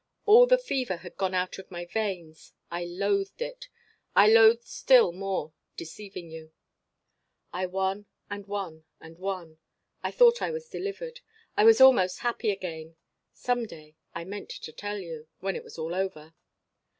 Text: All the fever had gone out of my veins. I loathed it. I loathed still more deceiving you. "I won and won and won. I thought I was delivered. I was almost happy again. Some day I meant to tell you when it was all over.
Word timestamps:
All 0.25 0.47
the 0.47 0.57
fever 0.57 0.97
had 0.97 1.15
gone 1.15 1.35
out 1.35 1.59
of 1.59 1.69
my 1.69 1.85
veins. 1.85 2.53
I 2.71 2.85
loathed 2.85 3.39
it. 3.39 3.69
I 4.15 4.27
loathed 4.27 4.65
still 4.65 5.11
more 5.11 5.53
deceiving 5.77 6.31
you. 6.31 6.53
"I 7.53 7.67
won 7.67 8.07
and 8.27 8.47
won 8.47 8.83
and 8.99 9.19
won. 9.19 9.59
I 10.01 10.09
thought 10.09 10.41
I 10.41 10.49
was 10.49 10.67
delivered. 10.67 11.19
I 11.55 11.65
was 11.65 11.79
almost 11.79 12.21
happy 12.21 12.49
again. 12.49 12.95
Some 13.31 13.67
day 13.67 13.95
I 14.15 14.23
meant 14.23 14.49
to 14.49 14.71
tell 14.71 14.97
you 14.97 15.27
when 15.39 15.55
it 15.55 15.63
was 15.63 15.77
all 15.77 15.93
over. 15.93 16.33